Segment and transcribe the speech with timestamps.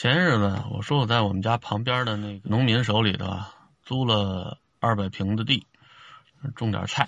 [0.00, 3.36] 前日子我说我在我们家旁边的那个农民手里头
[3.82, 5.66] 租了二百平的地，
[6.56, 7.06] 种点菜。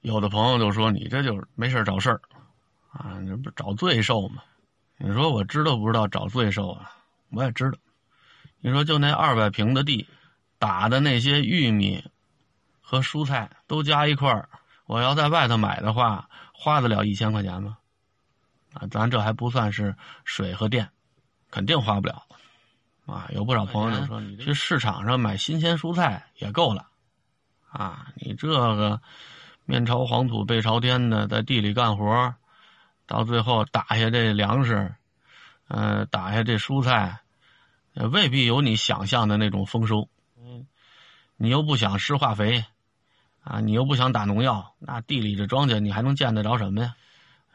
[0.00, 2.20] 有的朋友就说你这就是没事找事儿
[2.90, 4.42] 啊，这不找罪受吗？
[4.96, 6.90] 你说我知道不知道找罪受啊？
[7.30, 7.78] 我也知道。
[8.58, 10.08] 你说就那二百平的地，
[10.58, 12.02] 打的那些玉米
[12.80, 14.48] 和蔬菜都加一块儿，
[14.86, 17.78] 我要在外头买的话，花得了一千块钱吗？
[18.72, 19.94] 啊，咱这还不算是
[20.24, 20.90] 水和电，
[21.50, 22.24] 肯定花不了。
[23.06, 26.88] 啊，有不少朋友就说，你去市场上买新鲜蔬菜也够了。
[27.70, 29.00] 啊，你这个
[29.64, 32.34] 面朝黄土背朝天的在地里干活，
[33.06, 34.94] 到最后打下这粮食，
[35.68, 37.20] 呃，打下这蔬菜。
[37.94, 40.66] 未必有你想象的那种丰收，嗯，
[41.36, 42.64] 你又不想施化肥，
[43.42, 46.94] 啊，你又不想打农药，那地里这庄稼你还能见得着什么呀？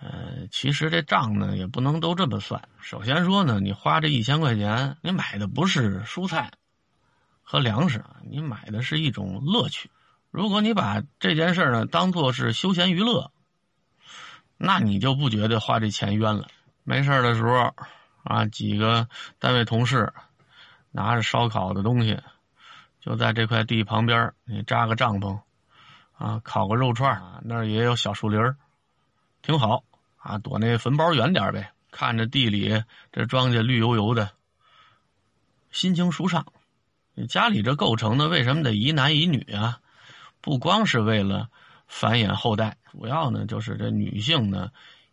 [0.04, 2.68] 呃，其实这账呢也不能都这么算。
[2.82, 6.52] 首先说呢，你花这一千块钱，你买的不是蔬菜
[7.42, 9.90] 和粮食，你买的是一种乐趣。
[10.30, 13.32] 如果你把这件事呢当做是休闲娱乐，
[14.58, 16.50] 那你就不觉得花这钱冤了。
[16.84, 17.74] 没事的时候，
[18.24, 19.08] 啊，几个
[19.40, 20.12] 单位同事。
[20.96, 22.22] 拿着烧烤的东西，
[23.02, 25.40] 就在这块地旁边，你扎个帐篷，
[26.16, 28.40] 啊，烤个肉串那儿也有小树林
[29.42, 29.84] 挺好
[30.24, 31.72] 啊，躲那坟包远点呗。
[31.92, 34.32] 看着地里这庄稼绿油油的，
[35.70, 36.48] 心情舒畅。
[37.30, 39.80] 家里这构成的，为什么得一男一女啊？
[40.42, 41.50] 不光是为了
[41.88, 44.72] 繁衍后代，主要呢就是这女性呢，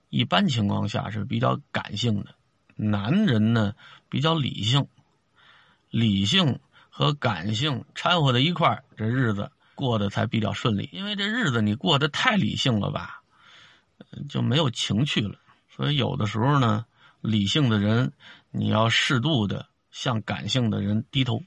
[0.09, 2.35] 一般情况下是比较感性的，
[2.77, 3.75] 男人呢
[4.09, 4.87] 比较理性。
[5.91, 10.89] 理性和感性掺和在一块儿，这日子过得才比较顺利。
[10.93, 13.20] 因为这日子你过得太理性了吧，
[14.29, 15.39] 就没有情趣了。
[15.69, 16.87] 所以有的时候呢，
[17.21, 18.13] 理性的人
[18.51, 21.43] 你要适度的向感性的人低头。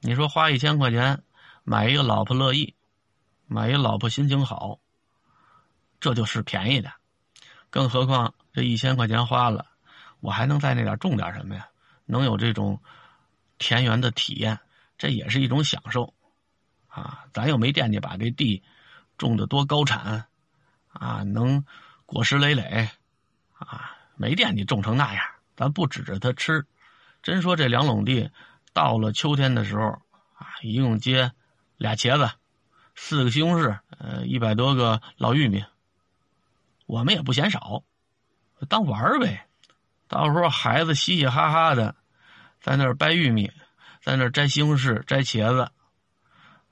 [0.00, 1.22] 你说花一千块钱
[1.64, 2.74] 买一个老婆乐意，
[3.46, 4.80] 买一个老婆心情好，
[6.00, 6.92] 这就是便宜的。
[7.70, 9.66] 更何况这一千块钱花了，
[10.20, 11.68] 我还能在那点种点什么呀？
[12.06, 12.80] 能有这种。
[13.58, 14.58] 田园的体验，
[14.98, 16.14] 这也是一种享受，
[16.88, 18.64] 啊，咱又没惦记把这地
[19.16, 20.26] 种的多高产，
[20.92, 21.64] 啊，能
[22.06, 22.88] 果实累累，
[23.58, 25.24] 啊，没惦记种成那样。
[25.56, 26.66] 咱不指着它吃，
[27.22, 28.30] 真说这两垄地
[28.72, 30.00] 到了秋天的时候，
[30.34, 31.32] 啊，一共结
[31.76, 32.30] 俩茄子，
[32.94, 35.64] 四个西红柿，呃，一百多个老玉米，
[36.86, 37.82] 我们也不嫌少，
[38.68, 39.46] 当玩呗。
[40.08, 41.94] 到时候孩子嘻嘻哈哈的。
[42.60, 43.50] 在那儿掰玉米，
[44.02, 45.72] 在那儿摘西红柿、摘茄子，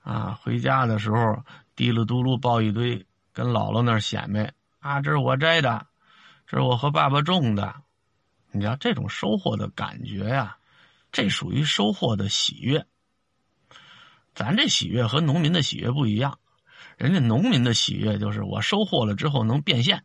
[0.03, 1.43] 啊，回家的时候
[1.75, 5.87] 滴噜嘟噜抱一堆，跟姥姥那儿显摆啊，这是我摘的，
[6.47, 7.75] 这是我和爸爸种的。
[8.51, 10.57] 你知道这种收获的感觉呀，
[11.11, 12.85] 这属于收获的喜悦。
[14.33, 16.39] 咱这喜悦和农民的喜悦不一样，
[16.97, 20.03] 人家农民的喜悦就是我收获了之后能变现，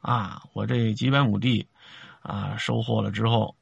[0.00, 1.68] 啊，我这几百亩地，
[2.20, 3.54] 啊，收获了之后。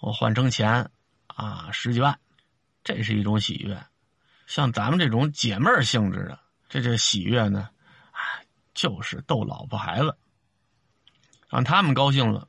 [0.00, 0.90] 我换成钱，
[1.28, 2.18] 啊，十几万，
[2.82, 3.80] 这是一种喜悦。
[4.48, 7.68] 像咱们这种解闷性质的，这这喜悦呢，
[8.74, 10.16] 就是逗老婆孩子，
[11.48, 12.48] 让他们高兴了，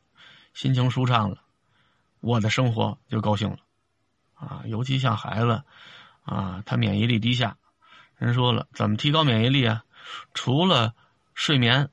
[0.54, 1.42] 心情舒畅了，
[2.20, 3.58] 我的生活就高兴了，
[4.34, 5.64] 啊，尤其像孩子，
[6.24, 7.58] 啊，他免疫力低下，
[8.16, 9.84] 人说了，怎么提高免疫力啊？
[10.34, 10.94] 除了
[11.34, 11.90] 睡眠、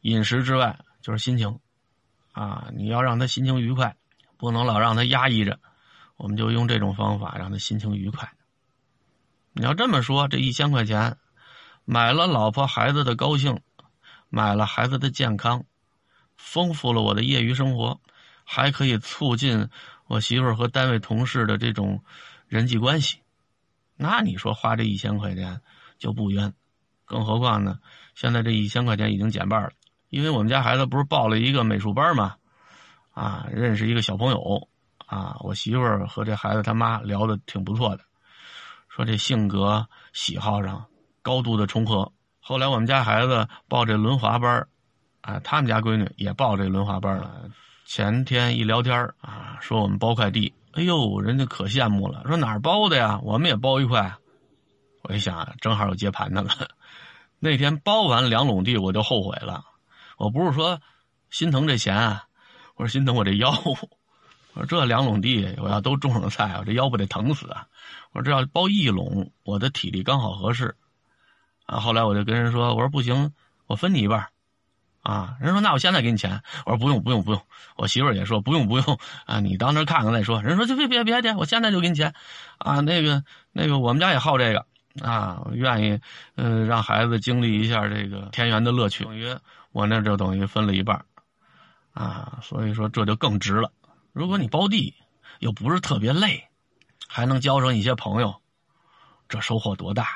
[0.00, 1.58] 饮食之外，就是心情，
[2.32, 3.96] 啊，你要让他心情愉快。
[4.36, 5.60] 不能老让他压抑着，
[6.16, 8.32] 我们就用这种方法让他心情愉快。
[9.52, 11.18] 你要这么说，这一千块钱
[11.84, 13.60] 买了老婆孩子的高兴，
[14.30, 15.64] 买了孩子的健康，
[16.38, 18.00] 丰富了我的业余生活，
[18.44, 19.68] 还可以促进
[20.06, 22.02] 我媳妇儿和单位同事的这种
[22.48, 23.18] 人际关系。
[23.96, 25.60] 那你说花这一千块钱
[25.98, 26.54] 就不冤？
[27.04, 27.80] 更何况呢？
[28.14, 29.70] 现在这一千块钱已经减半了，
[30.08, 32.36] 因为我们家孩子不是报了一个美术班吗？
[33.12, 34.68] 啊，认识一个小朋友，
[35.06, 38.04] 啊，我媳妇儿和这孩子他妈聊的挺不错的，
[38.88, 40.86] 说这性格喜好上
[41.20, 42.12] 高度的重合。
[42.50, 44.66] 后来我们家孩子报这轮滑班
[45.20, 47.48] 啊，他们家闺女也报这轮滑班了。
[47.86, 53.20] 前天一聊天啊，说我们包快递，哎呦，人家可羡慕了，说哪儿包的呀？
[53.22, 54.16] 我们也包一块。
[55.02, 56.50] 我一想，正好有接盘的了。
[57.38, 59.64] 那天包完两垄地，我就后悔了。
[60.18, 60.80] 我不是说
[61.30, 62.24] 心疼这钱啊。
[62.74, 63.52] 我是心疼我这腰，
[64.54, 67.68] 我说这两垄地我要都种上菜，我这腰不得疼死啊！
[68.10, 70.74] 我说这要包一垄，我的体力刚好合适。
[71.70, 73.32] 啊，后来我就跟人说，我说不行，
[73.68, 74.26] 我分你一半，
[75.02, 77.40] 啊，人说那我现在给你钱，我说不用不用不用，
[77.76, 78.98] 我媳妇儿也说不用不用。
[79.26, 80.42] 啊，你到那看看再说。
[80.42, 82.12] 人说就别别别别，我现在就给你钱，
[82.58, 83.22] 啊，那个
[83.52, 84.66] 那个我们家也好这个。
[85.00, 86.00] 啊，愿意
[86.34, 89.32] 嗯让孩子经历一下这个田园的乐趣，等于
[89.70, 91.04] 我那就等于分了一半
[91.94, 93.70] 啊，所以说这就更值了。
[94.12, 94.92] 如果你包地
[95.38, 96.48] 又不是特别累，
[97.06, 98.34] 还能交上一些朋友，
[99.28, 100.08] 这收获多大？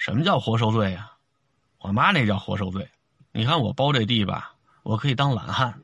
[0.00, 1.12] 什么叫活受罪呀？
[1.78, 2.90] 我妈那叫活受罪。
[3.32, 5.82] 你看我包这地吧，我可以当懒汉，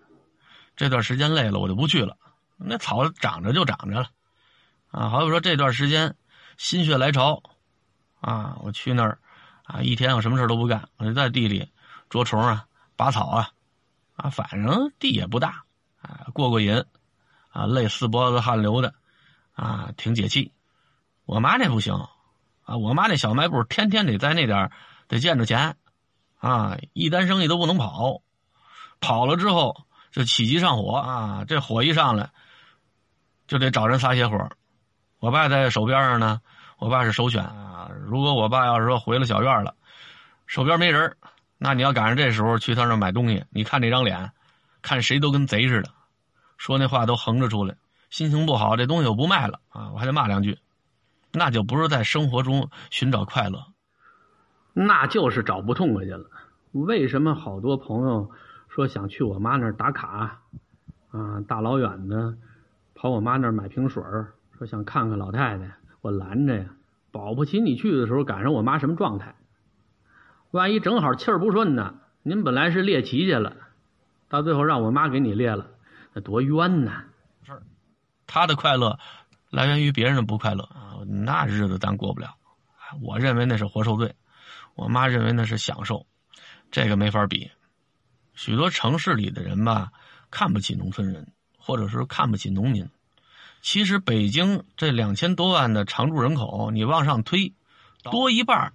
[0.75, 2.17] 这段时间累了我就不去了。
[2.57, 4.09] 那草长着就长着了，
[4.91, 6.17] 啊，好比说这段时间
[6.57, 7.43] 心血来潮，
[8.23, 9.19] 啊，我去那儿，
[9.65, 11.71] 啊，一天我什么事都不干，我就在地里
[12.09, 12.65] 捉虫啊、
[12.97, 13.51] 拔草啊，
[14.15, 15.63] 啊，反正地也不大，
[16.01, 16.83] 啊，过过瘾，
[17.51, 18.95] 啊，累四脖子汗流的，
[19.53, 20.53] 啊，挺解气。
[21.27, 22.09] 我妈那不行，
[22.67, 24.71] 啊，我妈那小卖部天天得在那点
[25.09, 25.77] 得见着钱。
[26.39, 28.21] 啊，一单生意都不能跑，
[29.01, 31.45] 跑了之后就起急上火啊！
[31.49, 32.31] 这火一上来，
[33.49, 34.51] 就得找人撒些火。
[35.19, 36.43] 我爸在手边上呢，
[36.79, 37.91] 我爸是首选啊。
[38.05, 39.75] 如果我爸要是说回了小院了，
[40.47, 41.17] 手边没人，
[41.57, 44.33] 那你要赶上这时候去他那买东西，你看那张脸，
[44.83, 45.91] 看谁都跟贼似的，
[46.59, 47.75] 说那话都横着出来，
[48.11, 50.59] 心情不好，这东西我不卖了啊，我还得骂两句，
[51.39, 53.67] 那就不是在生活中寻找快乐。
[54.73, 56.31] 那就是找不痛快去了。
[56.73, 58.31] 为什么好多朋友
[58.69, 60.41] 说想去我妈那儿打卡
[61.11, 61.43] 啊？
[61.47, 62.39] 大老远的
[62.95, 64.03] 跑我妈那儿买瓶水
[64.57, 66.71] 说想看看老太太，我拦着呀，
[67.13, 69.35] 保不齐你去的时候赶上我妈什么状态？
[70.53, 71.97] 万一正好气儿不顺呢？
[72.23, 73.57] 您本来是猎奇去了，
[74.31, 75.67] 到最后让我妈给你猎了，
[76.15, 77.05] 那多冤呐！
[77.45, 77.61] 是，
[78.27, 78.99] 他的快乐
[79.57, 82.37] 来源于别人的不快乐啊，那日子咱过不了。
[83.01, 84.15] 我认为那是活受罪。
[84.75, 86.07] 我妈认为那是享受，
[86.71, 87.51] 这个没法比。
[88.35, 89.93] 许多城市里的人吧，
[90.31, 92.91] 看不起农村人，或者是看不起农民。
[93.63, 97.55] 其实北京这两千多万的常住人口，你往上推，
[98.03, 98.75] 多一半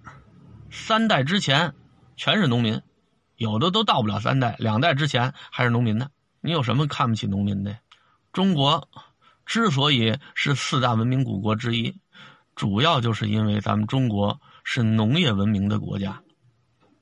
[0.72, 1.74] 三代之前
[2.16, 2.82] 全是农民，
[3.36, 6.08] 有的都到不了三代，两代之前还是农民呢。
[6.40, 7.78] 你有什么看不起农民的？
[8.32, 8.88] 中国
[9.52, 12.00] 之所以是四大文明古国之一，
[12.54, 14.40] 主要就是因为咱们中国。
[14.64, 16.22] 是农业文明的国家，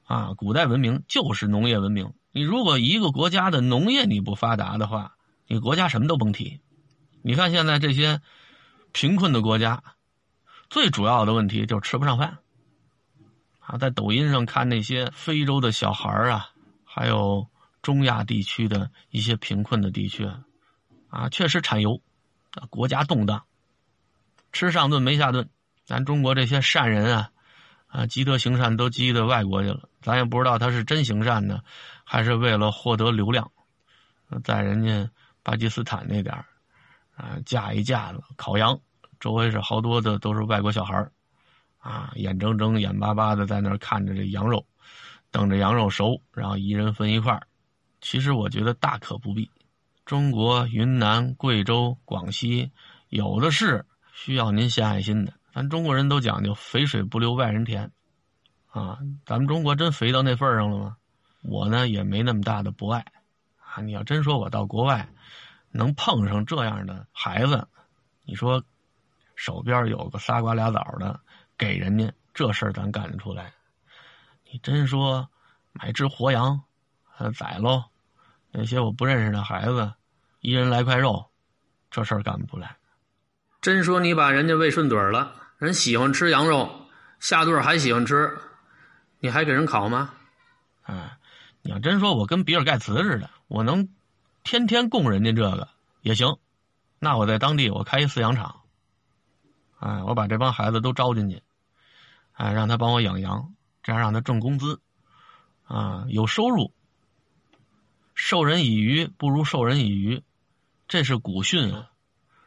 [0.06, 2.14] 啊，古代文明就是农业文明。
[2.32, 5.14] 你如果一个国家的农业你不发达的话，
[5.46, 6.62] 你国家什么都甭提。
[7.20, 8.22] 你看现在这些
[8.92, 9.82] 贫困的国家，
[10.70, 12.38] 最主要的问题就是吃不上饭。
[13.58, 16.48] 啊，在抖音上看那些非洲的小孩啊，
[16.84, 17.46] 还有
[17.82, 20.26] 中亚地区的一些贫困的地区，
[21.10, 22.00] 啊，确实产油，
[22.52, 23.44] 啊，国家动荡，
[24.52, 25.48] 吃上顿没下顿。
[25.84, 27.30] 咱中国这些善人啊。
[27.92, 31.60] 啊，积德行善都积到外国去了，咱也不知道他是真行善呢，
[32.04, 33.50] 还是为了获得流量，
[34.44, 35.10] 在人家
[35.42, 36.32] 巴基斯坦那点
[37.16, 38.78] 啊，架一架子烤羊，
[39.18, 41.04] 周围是好多的都是外国小孩
[41.80, 44.64] 啊，眼睁睁、眼巴巴的在那看着这羊肉，
[45.32, 47.42] 等着羊肉熟，然后一人分一块
[48.00, 49.50] 其实我觉得大可不必，
[50.10, 52.72] 中国云南、贵州、广西
[53.10, 55.34] 有的是需要您献爱心的。
[55.54, 57.92] 咱中国人都讲究肥水不流外人田，
[58.72, 60.96] 啊，咱们中国真肥到那份上了吗？
[61.42, 63.06] 我呢也没那么大的博爱，
[63.60, 65.08] 啊，你要真说我到国外
[65.70, 67.68] 能碰上这样的孩子，
[68.24, 68.64] 你说
[69.36, 71.20] 手边有个仨瓜俩枣的
[71.56, 73.52] 给人家，这事儿咱干得出来？
[74.50, 75.30] 你真说
[75.70, 76.64] 买只活羊，
[77.36, 77.84] 宰喽，
[78.50, 79.92] 那些我不认识的孩子，
[80.40, 81.30] 一人来块肉，
[81.90, 82.76] 这事儿干不出来。
[83.60, 85.34] 真说你把人家喂顺嘴了。
[85.58, 86.86] 人喜欢吃羊肉，
[87.18, 88.38] 下顿还喜欢吃，
[89.18, 90.14] 你还给人烤吗？
[90.82, 91.18] 啊，
[91.60, 93.86] 你要真说我跟比尔盖茨似的，我能
[94.42, 95.68] 天天供人家这个
[96.00, 96.38] 也行，
[96.98, 98.62] 那我在当地我开一饲养场，
[99.78, 101.42] 哎，我把这帮孩子都招进去，
[102.32, 104.80] 哎，让他帮我养羊，这样让他挣工资，
[105.66, 106.72] 啊，有收入。
[108.14, 110.22] 授人以鱼不如授人以渔，
[110.90, 111.88] 这是古训啊。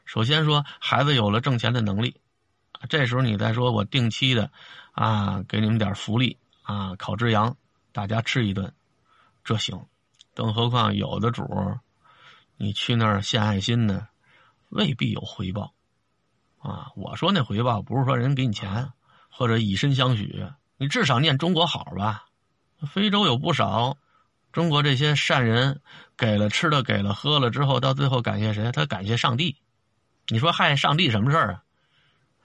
[0.04, 2.20] 首先说，孩子有了挣钱的能力。
[2.90, 4.52] 这时候你再说我定期的，
[4.92, 7.56] 啊，给你们点福利啊，烤只羊，
[7.94, 8.74] 大家吃一顿，
[9.46, 9.86] 这行。
[10.34, 11.46] 更何况有的主，
[12.58, 14.10] 你去那儿献爱心呢，
[14.68, 15.74] 未必有回报，
[16.60, 18.92] 啊，我说那回报不是说人给你钱
[19.30, 20.46] 或者以身相许，
[20.76, 22.26] 你至少念中国好吧。
[22.92, 23.96] 非洲有不少，
[24.54, 25.82] 中国这些善人
[26.16, 28.72] 给了吃的，给了喝了之后，到最后感谢谁？
[28.72, 29.58] 他感谢上帝。
[30.30, 31.54] 你说害上帝什么事儿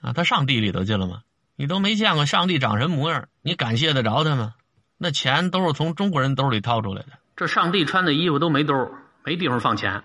[0.01, 0.09] 啊？
[0.09, 1.21] 啊，他上地里头去了吗？
[1.55, 4.55] 你都没见过上帝长什么模样，你感谢得着他吗？
[4.97, 7.09] 那钱都是从中国人兜里掏出来的。
[7.37, 8.91] 这上帝穿的衣服都没兜，
[9.23, 10.03] 没地方放钱。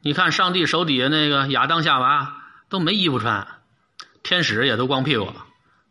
[0.00, 2.34] 你看上帝手底下那个亚当夏娃
[2.68, 3.46] 都没衣服穿，
[4.22, 5.32] 天使也都光屁股，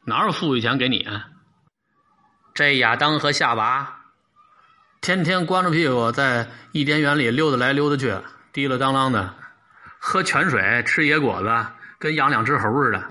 [0.06, 1.08] 哪有富裕钱给你？
[2.54, 4.01] 这亚当和夏娃
[5.02, 8.16] 天天光着屁股在伊甸园里溜达来溜达去，
[8.54, 9.34] 滴了当啷的，
[9.98, 11.50] 喝泉水，吃野果子，
[11.98, 13.10] 跟养两只猴似的。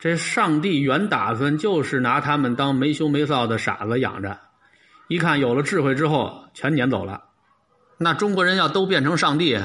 [0.00, 4.40] 这上帝原打算就是拿他们当没羞没臊的傻子养着，
[5.06, 7.22] 一看有了智慧之后，全撵走了。
[7.98, 9.60] 那中国人要都变成上帝，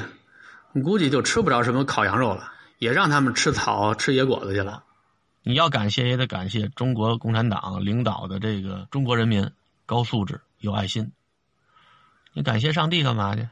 [0.84, 4.84] 估计就吃不着什么烤羊肉了，也让他们吃草、吃野果子去了。
[5.42, 9.50] 你要感谢也得感谢中国共产党领导的这个中国人民
[9.86, 11.10] 高素质、有爱心。
[12.34, 13.46] 你感谢上帝干嘛去？